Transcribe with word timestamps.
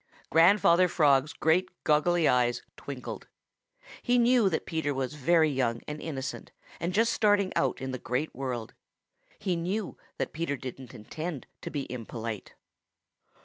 Grandfather 0.31 0.87
Frog's 0.87 1.31
great 1.31 1.69
goggly 1.83 2.27
eyes 2.27 2.63
twinkled. 2.75 3.27
He 4.01 4.17
knew 4.17 4.49
that 4.49 4.65
Peter 4.65 4.95
was 4.95 5.13
very 5.13 5.51
young 5.51 5.81
and 5.87 6.01
innocent 6.01 6.49
and 6.79 6.91
just 6.91 7.13
starting 7.13 7.53
out 7.55 7.79
in 7.79 7.91
the 7.91 7.99
Great 7.99 8.33
World. 8.33 8.73
He 9.37 9.55
knew 9.55 9.99
that 10.17 10.33
Peter 10.33 10.57
didn't 10.57 10.95
intend 10.95 11.45
to 11.61 11.69
be 11.69 11.83
impolite. 11.93 12.55